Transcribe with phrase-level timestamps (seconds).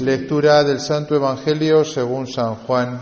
[0.00, 3.00] Lectura del Santo Evangelio según San Juan.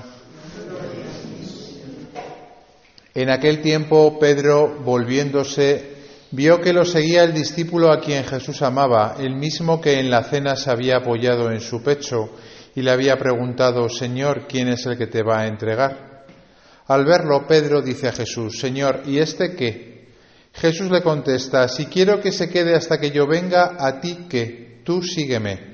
[3.12, 5.96] En aquel tiempo Pedro, volviéndose,
[6.30, 10.22] vio que lo seguía el discípulo a quien Jesús amaba, el mismo que en la
[10.22, 12.30] cena se había apoyado en su pecho
[12.76, 16.26] y le había preguntado, Señor, ¿quién es el que te va a entregar?
[16.86, 20.12] Al verlo, Pedro dice a Jesús, Señor, ¿y este qué?
[20.52, 24.80] Jesús le contesta, si quiero que se quede hasta que yo venga, a ti qué,
[24.84, 25.73] tú sígueme.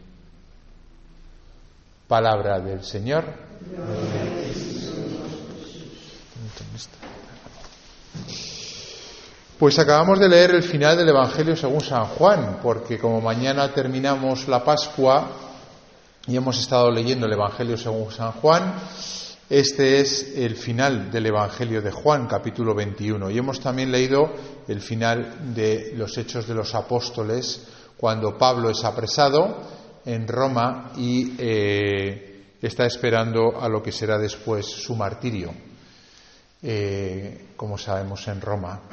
[2.11, 3.23] Palabra del Señor.
[9.57, 14.49] Pues acabamos de leer el final del Evangelio según San Juan, porque como mañana terminamos
[14.49, 15.25] la Pascua
[16.27, 18.73] y hemos estado leyendo el Evangelio según San Juan,
[19.49, 23.29] este es el final del Evangelio de Juan, capítulo 21.
[23.29, 24.33] Y hemos también leído
[24.67, 31.35] el final de los Hechos de los Apóstoles, cuando Pablo es apresado en Roma y
[31.37, 35.53] eh, está esperando a lo que será después su martirio,
[36.61, 38.81] eh, como sabemos en Roma.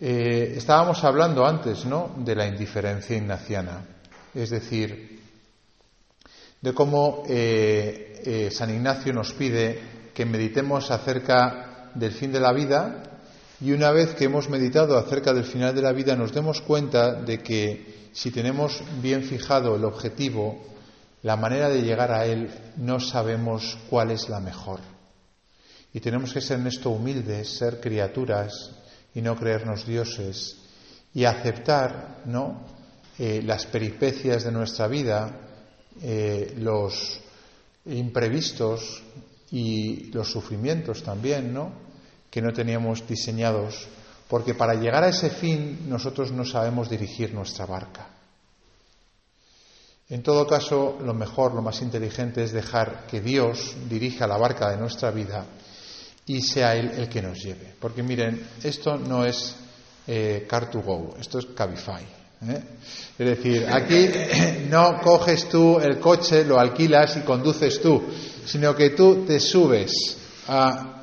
[0.00, 2.14] Eh, estábamos hablando antes ¿no?
[2.18, 3.84] de la indiferencia ignaciana,
[4.32, 5.20] es decir,
[6.60, 13.17] de cómo San Ignacio nos pide que meditemos acerca del fin de la vida
[13.60, 17.14] y una vez que hemos meditado acerca del final de la vida nos demos cuenta
[17.14, 20.64] de que si tenemos bien fijado el objetivo,
[21.22, 24.80] la manera de llegar a él, no sabemos cuál es la mejor.
[25.92, 28.70] Y tenemos que ser en esto humildes, ser criaturas
[29.14, 30.56] y no creernos dioses
[31.12, 32.64] y aceptar ¿no?
[33.18, 35.40] Eh, las peripecias de nuestra vida,
[36.00, 37.20] eh, los
[37.86, 39.02] imprevistos
[39.50, 41.87] y los sufrimientos también, ¿no?
[42.30, 43.88] Que no teníamos diseñados
[44.28, 48.08] porque para llegar a ese fin nosotros no sabemos dirigir nuestra barca.
[50.10, 54.70] En todo caso, lo mejor, lo más inteligente es dejar que Dios dirija la barca
[54.70, 55.44] de nuestra vida
[56.26, 57.74] y sea Él el que nos lleve.
[57.78, 59.54] Porque miren, esto no es
[60.06, 62.02] eh, Car2Go, esto es Cabify.
[62.48, 62.62] ¿eh?
[63.18, 64.08] Es decir, aquí
[64.70, 68.02] no coges tú el coche, lo alquilas y conduces tú,
[68.46, 70.16] sino que tú te subes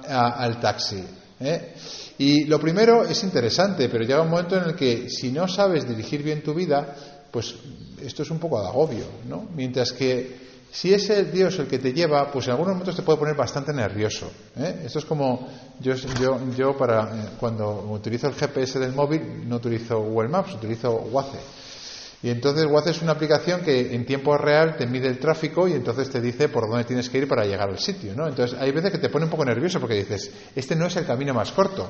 [0.08, 1.04] al taxi.
[1.40, 1.74] ¿eh?
[2.18, 5.88] Y lo primero es interesante, pero llega un momento en el que si no sabes
[5.88, 6.96] dirigir bien tu vida,
[7.32, 7.56] pues
[8.02, 9.48] esto es un poco de agobio, ¿no?
[9.54, 13.02] Mientras que si es el Dios el que te lleva, pues en algunos momentos te
[13.02, 14.30] puede poner bastante nervioso.
[14.58, 14.82] ¿eh?
[14.86, 15.48] Esto es como
[15.80, 20.54] yo, yo, yo para eh, cuando utilizo el GPS del móvil no utilizo Google Maps,
[20.54, 21.40] utilizo Waze.
[22.26, 25.74] Y entonces Waze es una aplicación que en tiempo real te mide el tráfico y
[25.74, 28.28] entonces te dice por dónde tienes que ir para llegar al sitio, ¿no?
[28.28, 31.06] Entonces hay veces que te pone un poco nervioso porque dices, este no es el
[31.06, 31.88] camino más corto,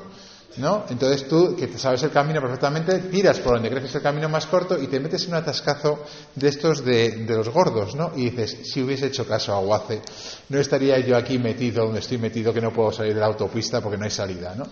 [0.58, 0.88] ¿no?
[0.90, 4.28] Entonces tú, que sabes el camino perfectamente, tiras por donde crees que es el camino
[4.28, 6.04] más corto y te metes en un atascazo
[6.36, 8.12] de estos de, de los gordos, ¿no?
[8.18, 10.02] Y dices, si hubiese hecho caso a Waze,
[10.50, 13.80] no estaría yo aquí metido donde estoy metido que no puedo salir de la autopista
[13.80, 14.68] porque no hay salida, ¿no?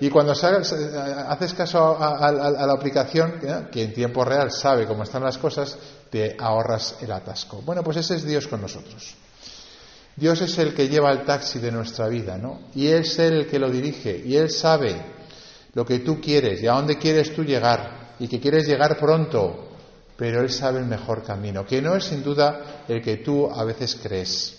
[0.00, 3.40] Y cuando haces caso a, la aplicación,
[3.70, 5.76] que en tiempo real sabe cómo están las cosas,
[6.10, 7.62] te ahorras el atasco.
[7.62, 9.14] Bueno, pues ese es Dios con nosotros.
[10.14, 12.60] Dios es el que lleva el taxi de nuestra vida, ¿no?
[12.74, 15.00] Y es Él el que lo dirige, y Él sabe
[15.72, 19.70] lo que tú quieres y a dónde quieres tú llegar, y que quieres llegar pronto,
[20.16, 23.64] pero Él sabe el mejor camino, que no es sin duda el que tú a
[23.64, 24.58] veces crees,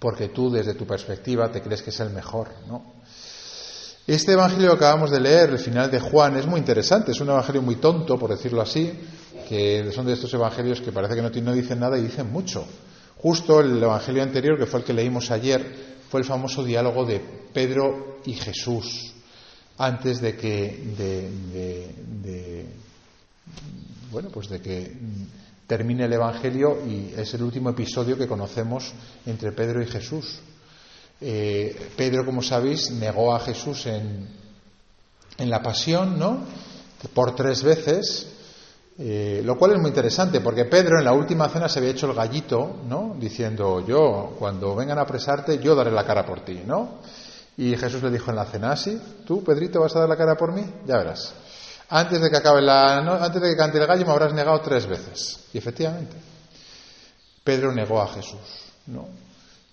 [0.00, 2.97] porque tú desde tu perspectiva te crees que es el mejor, ¿no?
[4.08, 7.28] Este evangelio que acabamos de leer, el final de Juan, es muy interesante, es un
[7.28, 8.90] evangelio muy tonto, por decirlo así,
[9.46, 12.64] que son de estos evangelios que parece que no, dicen nada y dicen mucho.
[13.18, 15.62] Justo el evangelio anterior, que fue el que leímos ayer,
[16.08, 17.20] fue el famoso diálogo de
[17.52, 19.12] Pedro y Jesús,
[19.76, 22.66] antes de que, de,
[24.10, 24.90] bueno, pues de que
[25.66, 28.90] termine el evangelio y es el último episodio que conocemos
[29.26, 30.40] entre Pedro y Jesús.
[31.20, 34.28] Eh, Pedro, como sabéis, negó a Jesús en,
[35.38, 36.44] en la pasión, ¿no?
[37.14, 38.28] Por tres veces,
[38.98, 42.06] eh, lo cual es muy interesante, porque Pedro en la última cena se había hecho
[42.06, 43.16] el gallito, ¿no?
[43.18, 46.98] Diciendo, yo, cuando vengan a apresarte, yo daré la cara por ti, ¿no?
[47.56, 49.00] Y Jesús le dijo en la cena, ¿sí?
[49.26, 50.64] ¿Tú, Pedrito, vas a dar la cara por mí?
[50.86, 51.32] Ya verás.
[51.90, 54.86] Antes de que acabe la, antes de que cante el gallo me habrás negado tres
[54.86, 55.40] veces.
[55.52, 56.16] Y efectivamente.
[57.42, 58.40] Pedro negó a Jesús,
[58.86, 59.08] ¿no?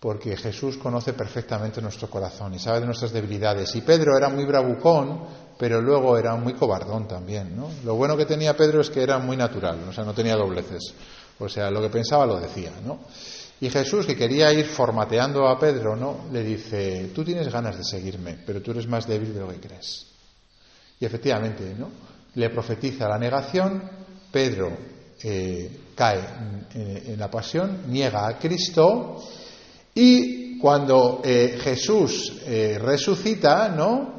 [0.06, 3.76] Porque Jesús conoce perfectamente nuestro corazón y sabe de nuestras debilidades.
[3.76, 5.24] Y Pedro era muy bravucón,
[5.58, 7.72] pero luego era muy cobardón también, ¿no?
[7.84, 10.94] Lo bueno que tenía Pedro es que era muy natural, o sea, no tenía dobleces.
[11.40, 13.00] O sea, lo que pensaba lo decía, ¿no?
[13.60, 16.26] Y Jesús, que quería ir formateando a Pedro, ¿no?
[16.32, 19.60] Le dice, tú tienes ganas de seguirme, pero tú eres más débil de lo que
[19.60, 20.06] crees.
[21.00, 21.90] Y efectivamente, ¿no?
[22.36, 23.82] Le profetiza la negación,
[24.32, 24.70] Pedro
[25.24, 26.20] eh, cae
[26.76, 29.20] en, la pasión, niega a Cristo,
[29.96, 34.14] y cuando eh, Jesús eh, resucita, ¿no?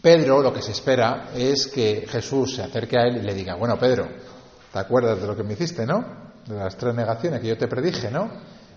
[0.00, 3.54] Pedro lo que se espera es que Jesús se acerque a él y le diga,
[3.56, 4.08] bueno, Pedro,
[4.72, 6.24] ¿te acuerdas de lo que me hiciste, no?
[6.46, 8.30] de las tres negaciones que yo te predije, ¿no?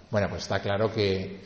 [0.10, 1.42] Bueno, pues está claro que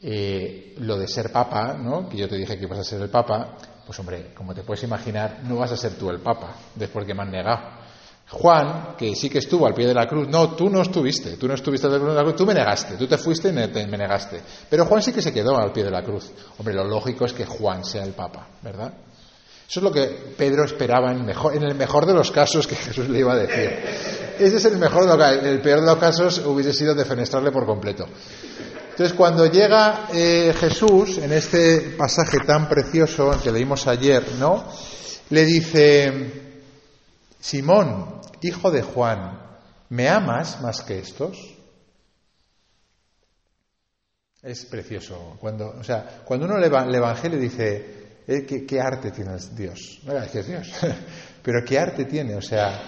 [0.00, 2.08] eh, lo de ser papa, ¿no?
[2.08, 4.84] Que yo te dije que ibas a ser el papa, pues hombre, como te puedes
[4.84, 7.73] imaginar, no vas a ser tú el papa después que me han negado.
[8.34, 11.46] Juan, que sí que estuvo al pie de la cruz, no, tú no estuviste, tú
[11.46, 13.68] no estuviste al pie de la cruz, tú me negaste, tú te fuiste y me,
[13.68, 14.40] me negaste.
[14.68, 16.30] Pero Juan sí que se quedó al pie de la cruz.
[16.58, 18.92] Hombre, lo lógico es que Juan sea el papa, ¿verdad?
[19.68, 22.74] Eso es lo que Pedro esperaba en, mejor, en el mejor de los casos que
[22.76, 23.70] Jesús le iba a decir.
[24.38, 25.08] Ese es el mejor.
[25.20, 28.06] El peor de los casos hubiese sido defenestrarle por completo.
[28.90, 34.64] Entonces, cuando llega eh, Jesús, en este pasaje tan precioso que leímos ayer, ¿no?
[35.30, 36.60] Le dice,
[37.40, 39.40] Simón, hijo de Juan,
[39.88, 41.38] ¿me amas más que estos?
[44.42, 45.36] Es precioso.
[45.40, 50.00] Cuando, o sea, cuando uno le, el Evangelio dice, eh, ¿qué, arte tiene Dios?
[50.04, 50.72] No Dios,
[51.42, 52.36] pero ¿qué arte tiene?
[52.36, 52.82] O sea,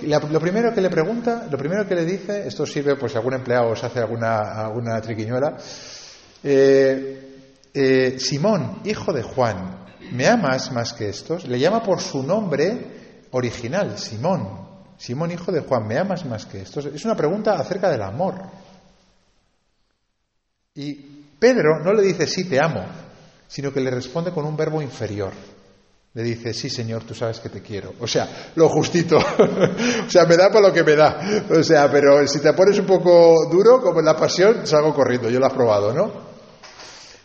[0.00, 3.34] lo primero que le pregunta, lo primero que le dice, esto sirve pues si algún
[3.34, 5.58] empleado os hace alguna, alguna triquiñuela,
[6.42, 11.46] eh, eh, Simón, hijo de Juan, ¿me amas más que estos?
[11.46, 14.71] Le llama por su nombre original, Simón.
[15.02, 16.84] Simón, hijo de Juan, ¿me amas más que estos?
[16.84, 18.40] Es una pregunta acerca del amor.
[20.76, 20.94] Y
[21.40, 22.84] Pedro no le dice sí, te amo,
[23.48, 25.32] sino que le responde con un verbo inferior.
[26.14, 27.94] Le dice, sí, Señor, tú sabes que te quiero.
[27.98, 29.16] O sea, lo justito.
[30.06, 31.18] o sea, me da para lo que me da.
[31.50, 35.28] O sea, pero si te pones un poco duro, como en la pasión, salgo corriendo.
[35.28, 36.12] Yo lo he probado, ¿no?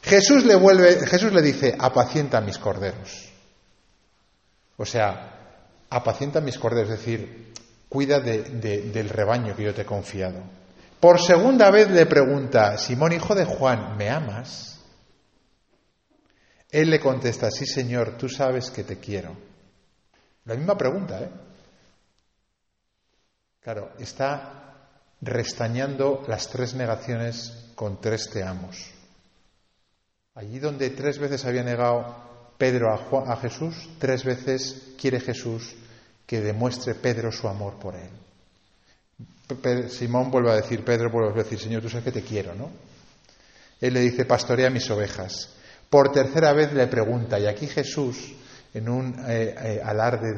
[0.01, 3.29] Jesús le vuelve, Jesús le dice, apacienta mis corderos.
[4.77, 7.47] O sea, apacienta mis corderos, es decir,
[7.89, 10.41] cuida del rebaño que yo te he confiado.
[10.99, 14.79] Por segunda vez le pregunta, Simón, hijo de Juan, ¿me amas?
[16.69, 19.37] Él le contesta, sí Señor, tú sabes que te quiero.
[20.45, 21.29] La misma pregunta, ¿eh?
[23.61, 24.89] Claro, está
[25.21, 28.91] restañando las tres negaciones con tres te amos.
[30.35, 35.75] Allí donde tres veces había negado Pedro a, a Jesús, tres veces quiere Jesús
[36.27, 38.09] que demuestre Pedro su amor por él.
[39.89, 42.69] Simón vuelve a decir, Pedro vuelve a decir, Señor, tú sabes que te quiero, ¿no?
[43.79, 45.55] Él le dice, pastorea mis ovejas.
[45.89, 48.33] Por tercera vez le pregunta, y aquí Jesús,
[48.73, 50.33] en un eh, eh, alarde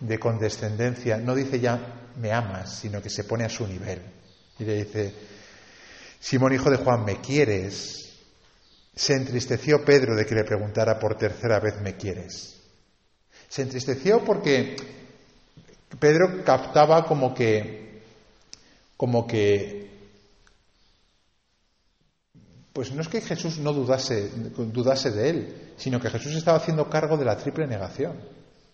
[0.00, 4.02] de, condescendencia, no dice ya me amas, sino que se pone a su nivel.
[4.58, 5.14] Y le dice,
[6.20, 8.02] Simón, hijo de Juan, ¿me quieres?
[8.94, 12.60] Se entristeció Pedro de que le preguntara por tercera vez, ¿me quieres?
[13.48, 14.76] Se entristeció porque
[15.98, 18.02] Pedro captaba como que,
[18.96, 19.86] como que
[22.72, 26.90] pues no es que Jesús no dudase, dudase de él, sino que Jesús estaba haciendo
[26.90, 28.20] cargo de la triple negación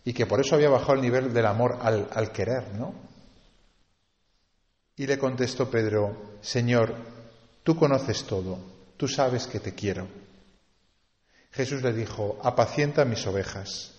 [0.05, 2.95] y que por eso había bajado el nivel del amor al, al querer, ¿no?
[4.97, 6.97] Y le contestó Pedro, Señor,
[7.63, 8.59] tú conoces todo,
[8.97, 10.09] tú sabes que te quiero.
[11.53, 13.92] Jesús le dijo, apacienta mis ovejas.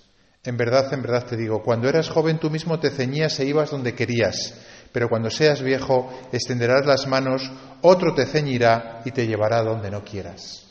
[0.44, 3.72] En verdad, en verdad te digo, cuando eras joven tú mismo te ceñías e ibas
[3.72, 4.54] donde querías
[4.94, 10.06] pero cuando seas viejo extenderás las manos, otro te ceñirá y te llevará donde no
[10.06, 10.64] quieras.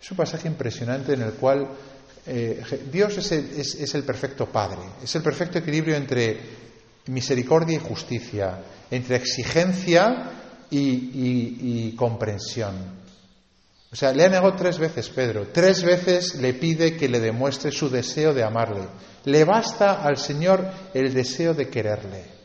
[0.00, 1.66] Es un pasaje impresionante en el cual
[2.26, 2.62] eh,
[2.92, 6.38] Dios es el, perfecto Padre, es el perfecto equilibrio entre
[7.06, 10.30] misericordia y justicia, entre exigencia
[10.70, 12.98] y, comprensión.
[13.90, 17.70] O sea, le ha negado tres veces Pedro, tres veces le pide que le demuestre
[17.70, 18.82] su deseo de amarle.
[19.24, 22.38] Le basta al Señor el deseo de quererle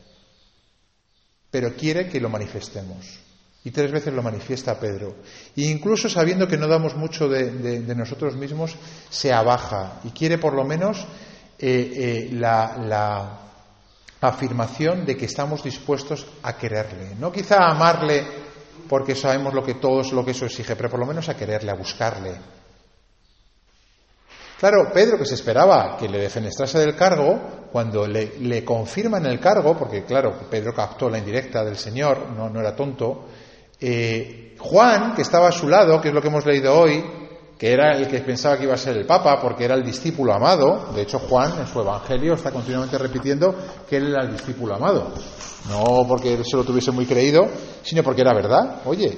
[1.54, 3.20] pero quiere que lo manifestemos.
[3.64, 5.18] Y tres veces lo manifiesta Pedro.
[5.56, 8.76] E incluso sabiendo que no damos mucho de, nosotros mismos,
[9.12, 11.06] se abaja y quiere por lo menos
[11.60, 13.40] eh, eh, la,
[14.20, 17.14] afirmación de que estamos dispuestos a quererle.
[17.20, 18.26] No quizá a amarle
[18.94, 21.72] porque sabemos lo que todo lo que eso exige, pero por lo menos a quererle,
[21.72, 22.36] a buscarle.
[24.60, 29.40] Claro, Pedro, que se esperaba que le defenestrase del cargo, cuando le, le confirman el
[29.40, 33.26] cargo, porque claro, Pedro captó la indirecta del Señor, no, no era tonto,
[33.82, 37.04] eh, Juan, que estaba a su lado, que es lo que hemos leído hoy,
[37.58, 40.34] que era el que pensaba que iba a ser el Papa, porque era el discípulo
[40.34, 43.56] amado, de hecho Juan en su Evangelio está continuamente repitiendo
[43.90, 45.14] que él era el discípulo amado,
[45.70, 47.48] no porque él se lo tuviese muy creído,
[47.84, 49.18] sino porque era verdad, oye,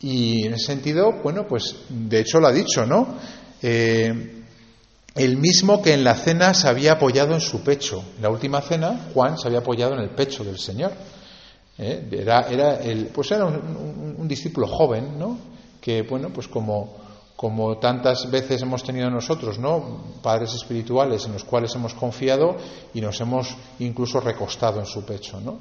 [0.00, 3.16] y en ese sentido, bueno, pues de hecho lo ha dicho, ¿no?
[3.62, 4.42] Eh,
[5.14, 8.02] el mismo que en la cena se había apoyado en su pecho.
[8.16, 10.92] En la última cena, Juan se había apoyado en el pecho del Señor.
[11.78, 12.08] ¿eh?
[12.10, 15.38] Era, era, el, pues era un, discípulo joven, ¿no?
[15.80, 16.96] Que, bueno, pues como,
[17.42, 20.04] como tantas veces hemos tenido nosotros, ¿no?
[20.22, 22.56] Padres espirituales en los cuales hemos confiado
[22.94, 25.58] y nos hemos incluso recostado en su pecho, ¿no?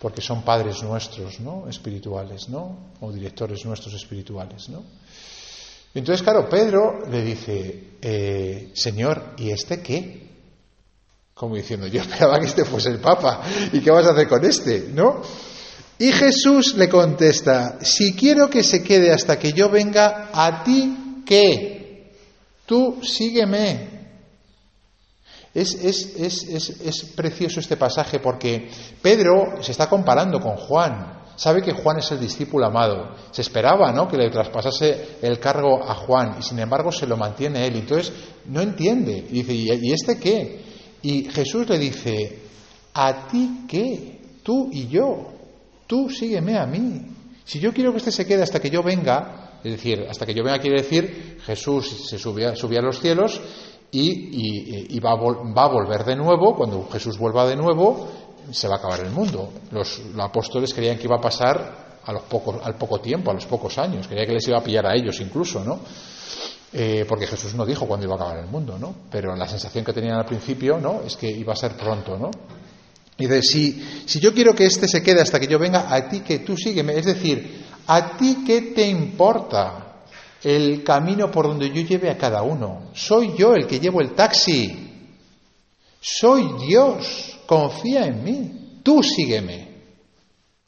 [0.00, 1.68] Porque son padres nuestros, ¿no?
[1.68, 2.96] Espirituales, ¿no?
[3.00, 4.82] O directores nuestros espirituales, ¿no?
[5.94, 10.30] Entonces, claro, Pedro le dice, eh, Señor, ¿y este qué?
[11.32, 13.40] Como diciendo, yo esperaba que este fuese el Papa,
[13.72, 14.88] ¿y qué vas a hacer con este?
[14.92, 15.22] ¿No?
[15.96, 21.02] Y Jesús le contesta, si quiero que se quede hasta que yo venga, ¿a ti
[21.24, 22.12] qué?
[22.66, 23.94] Tú sígueme.
[25.52, 28.68] Es, es, es, es, precioso este pasaje porque
[29.00, 31.22] Pedro se está comparando con Juan.
[31.36, 33.14] Sabe que Juan es el discípulo amado.
[33.30, 34.08] Se esperaba ¿no?
[34.08, 37.76] que le traspasase el cargo a Juan y sin embargo se lo mantiene él.
[37.76, 38.12] Entonces
[38.46, 39.26] no entiende.
[39.30, 40.60] Y dice, ¿y este qué?
[41.02, 42.38] Y Jesús le dice,
[42.94, 44.20] ¿a ti qué?
[44.42, 45.32] Tú y yo.
[45.86, 47.00] Tú sígueme a mí.
[47.44, 50.34] Si yo quiero que este se quede hasta que yo venga, es decir, hasta que
[50.34, 53.40] yo venga quiere decir, Jesús se subía, a los cielos
[53.90, 56.54] y, va, a va, a volver de nuevo.
[56.54, 58.06] Cuando Jesús vuelva de nuevo,
[58.50, 59.50] se va a acabar el mundo.
[59.70, 63.46] Los, apóstoles creían que iba a pasar a los pocos, al poco tiempo, a los
[63.46, 64.06] pocos años.
[64.06, 65.80] Creían que les iba a pillar a ellos incluso, ¿no?
[66.70, 68.94] Eh, porque Jesús no dijo cuándo iba a acabar el mundo, ¿no?
[69.10, 71.00] Pero la sensación que tenían al principio, ¿no?
[71.06, 72.30] Es que iba a ser pronto, ¿no?
[73.16, 76.06] Y dice, si, si yo quiero que éste se quede hasta que yo venga, a
[76.06, 76.98] ti que tú sígueme.
[76.98, 80.02] Es decir, ¿a ti qué te importa
[80.42, 82.90] el camino por donde yo lleve a cada uno?
[82.94, 85.06] Soy yo el que llevo el taxi.
[86.00, 87.38] Soy Dios.
[87.46, 88.80] Confía en mí.
[88.82, 89.74] Tú sígueme.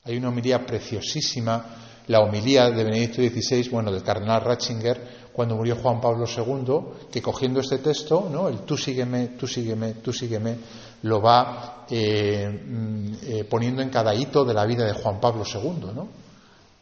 [0.05, 1.65] Hay una homilía preciosísima,
[2.07, 7.21] la homilía de Benedicto XVI, bueno, del cardenal Ratzinger, cuando murió Juan Pablo II, que
[7.21, 8.49] cogiendo este texto, ¿no?
[8.49, 10.57] el tú sígueme, tú sígueme, tú sígueme,
[11.03, 15.43] lo va eh, mm, eh, poniendo en cada hito de la vida de Juan Pablo
[15.45, 15.91] II.
[15.95, 16.09] ¿no?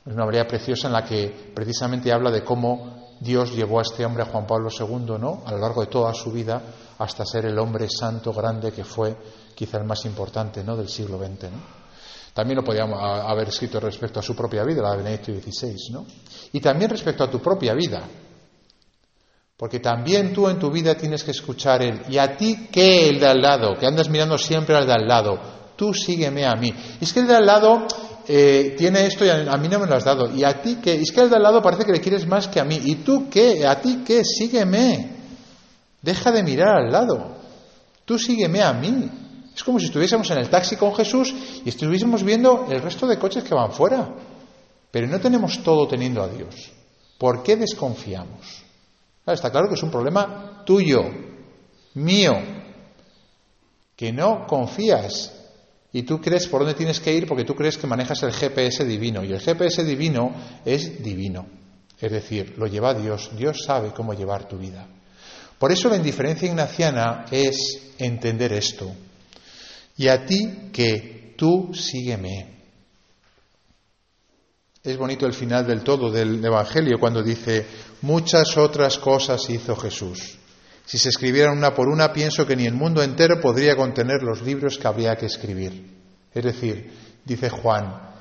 [0.07, 4.05] Es una manera preciosa en la que precisamente habla de cómo Dios llevó a este
[4.05, 5.43] hombre, a Juan Pablo II, ¿no?
[5.47, 6.61] a lo largo de toda su vida,
[6.99, 9.17] hasta ser el hombre santo, grande que fue,
[9.55, 10.77] quizá el más importante ¿no?
[10.77, 11.49] del siglo XX.
[12.35, 16.05] También lo podíamos haber escrito respecto a su propia vida, la de Benedicto XVI, ¿no?
[16.53, 18.03] Y también respecto a tu propia vida.
[19.57, 23.21] Porque también tú en tu vida tienes que escuchar el, ¿y a ti qué el
[23.21, 23.77] de al lado?
[23.79, 25.39] Que andas mirando siempre al de al lado.
[25.77, 26.75] Tú sígueme a mí.
[27.01, 27.87] Y es que el de al lado
[28.27, 30.35] eh, tiene esto y a, mí no me lo has dado.
[30.35, 30.95] ¿Y a ti qué?
[30.95, 32.81] Es que el de al lado parece que le quieres más que a mí.
[32.85, 33.67] ¿Y tú qué?
[33.67, 34.25] ¿A ti qué?
[34.25, 35.11] Sígueme.
[36.01, 37.37] Deja de mirar al lado.
[38.05, 39.11] Tú sígueme a mí.
[39.55, 43.19] Es como si estuviésemos en el taxi con Jesús y estuviésemos viendo el resto de
[43.19, 44.15] coches que van fuera.
[44.91, 46.73] Pero no tenemos todo teniendo a Dios.
[47.19, 48.65] ¿Por qué desconfiamos?
[49.27, 51.01] está claro que es un problema tuyo,
[51.95, 52.33] mío,
[53.97, 55.33] que no confías
[55.95, 58.85] y tú crees por dónde tienes que ir porque tú crees que manejas el GPS
[58.85, 60.35] divino y el GPS divino
[60.65, 61.47] es divino.
[62.01, 64.89] Es decir, lo lleva Dios, Dios sabe cómo llevar tu vida.
[65.57, 68.91] Por eso la indiferencia ignaciana es entender esto.
[69.97, 72.55] Y a ti que tú sígueme.
[74.83, 77.65] Es bonito el final del todo del Evangelio cuando dice,
[78.03, 80.39] muchas otras cosas hizo Jesús.
[80.87, 84.43] Si se escribieran una por una, pienso que ni el mundo entero podría contener los
[84.43, 85.95] libros que habría que escribir.
[86.33, 86.93] Es decir,
[87.25, 88.15] dice Juan,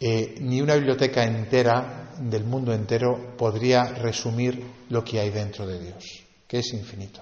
[0.00, 5.78] eh, ni una biblioteca entera del mundo entero podría resumir lo que hay dentro de
[5.78, 7.20] Dios, que es infinito.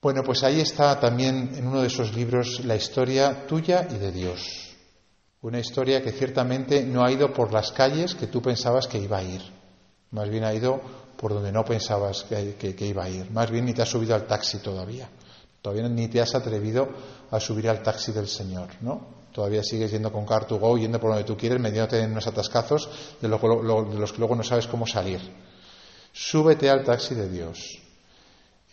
[0.00, 4.12] Bueno, pues ahí está también en uno de esos libros la historia tuya y de
[4.12, 4.74] Dios.
[5.40, 9.18] Una historia que ciertamente no ha ido por las calles que tú pensabas que iba
[9.18, 9.42] a ir.
[10.10, 10.80] Más bien ha ido
[11.24, 13.30] por donde no pensabas que, iba a ir.
[13.30, 15.08] Más bien ni te has subido al taxi todavía.
[15.62, 16.86] Todavía ni te has atrevido
[17.30, 19.24] a subir al taxi del Señor, ¿no?
[19.32, 22.90] Todavía sigues yendo con Car2Go, yendo por donde tú quieres, metiéndote en unos atascazos
[23.22, 23.40] de, los
[24.12, 25.18] que luego no sabes cómo salir.
[26.12, 27.80] Súbete al taxi de Dios.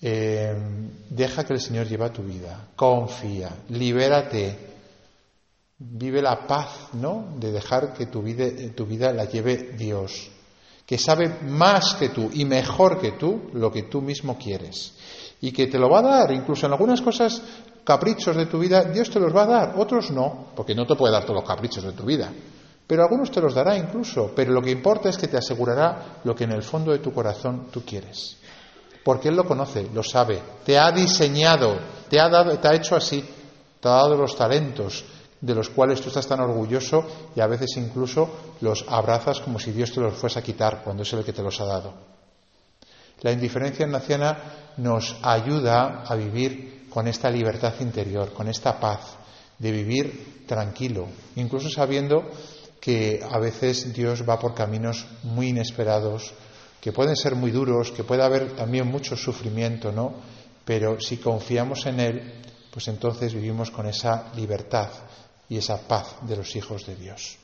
[0.02, 0.54] Eh,
[1.10, 2.68] deja que el Señor lleve tu vida.
[2.76, 3.50] Confía.
[3.70, 4.72] Libérate
[5.78, 7.34] Vive la paz, ¿no?
[7.40, 10.30] De dejar que tu vida la lleve Dios.
[10.92, 14.92] Que sabe más que tú y mejor que tú lo que tú mismo quieres.
[15.40, 17.42] Y que te lo va a dar, incluso en algunas cosas,
[17.86, 20.96] caprichos de tu vida, Dios te los va a dar, otros no, porque no te
[20.96, 22.30] puede dar todos los caprichos de tu vida.
[22.86, 26.36] Pero algunos te los dará incluso, pero lo que importa es que te asegurará lo
[26.36, 28.36] que en el fondo de tu corazón tú quieres.
[29.02, 31.74] Porque Él lo conoce, lo sabe, te ha diseñado,
[32.10, 33.24] te ha, dado, te ha hecho así,
[33.80, 35.06] te ha dado los talentos,
[35.42, 37.04] de los cuales tú estás tan orgulloso
[37.36, 38.30] y a veces incluso
[38.62, 41.42] los abrazas como si Dios te los fuese a quitar cuando es el que te
[41.42, 41.94] los ha dado.
[43.22, 44.38] La indiferencia naciana
[44.78, 49.16] nos ayuda a vivir con esta libertad interior, con esta paz,
[49.58, 52.24] de vivir tranquilo, incluso sabiendo
[52.80, 56.34] que a veces Dios va por caminos muy inesperados,
[56.80, 60.14] que pueden ser muy duros, que puede haber también mucho sufrimiento, ¿no?
[60.66, 62.34] Pero si confiamos en Él,
[62.72, 64.90] pues entonces vivimos con esa libertad
[65.52, 67.38] y esa paz de los hijos de Dios.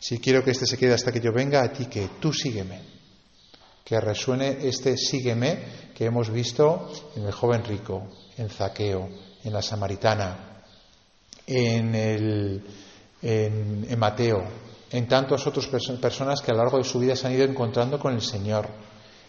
[0.00, 2.80] Si quiero que este se quede hasta que yo venga, a ti que tú sígueme.
[3.84, 9.08] Que resuene este sígueme que hemos visto en el joven rico, en Zaqueo,
[9.44, 10.64] en la samaritana,
[11.46, 11.94] en,
[13.22, 14.42] en Mateo,
[14.90, 18.00] en tantas otras personas que a lo largo de su vida se han ido encontrando
[18.00, 18.68] con el Señor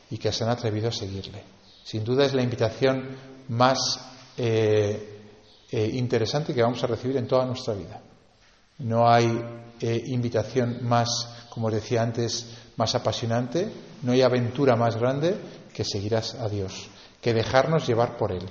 [0.09, 1.43] y que se han atrevido a seguirle.
[1.83, 3.15] Sin duda es la invitación
[3.49, 3.77] más
[4.37, 5.20] eh,
[5.71, 8.01] eh, interesante que vamos a recibir en toda nuestra vida.
[8.79, 9.41] No hay
[9.79, 15.37] eh, invitación más, como decía antes, más apasionante, no hay aventura más grande
[15.73, 16.89] que seguirás a Dios,
[17.21, 18.45] que dejarnos llevar por Él.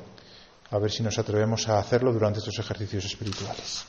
[0.71, 3.85] A ver si nos atrevemos a hacerlo durante estos ejercicios espirituales.